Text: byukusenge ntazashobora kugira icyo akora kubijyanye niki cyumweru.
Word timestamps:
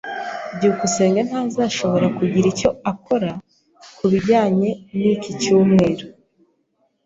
byukusenge 0.55 1.21
ntazashobora 1.27 2.07
kugira 2.17 2.45
icyo 2.53 2.69
akora 2.91 3.29
kubijyanye 3.97 4.69
niki 4.99 5.31
cyumweru. 5.41 6.05